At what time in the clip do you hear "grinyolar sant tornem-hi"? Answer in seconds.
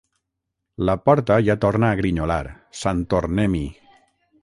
2.01-3.67